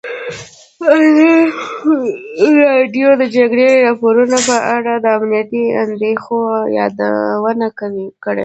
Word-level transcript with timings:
ازادي 2.43 2.49
راډیو 2.63 3.07
د 3.15 3.19
د 3.21 3.23
جګړې 3.37 3.67
راپورونه 3.87 4.37
په 4.49 4.55
اړه 4.75 4.93
د 5.03 5.05
امنیتي 5.17 5.63
اندېښنو 5.83 6.39
یادونه 6.79 7.67
کړې. 7.79 8.05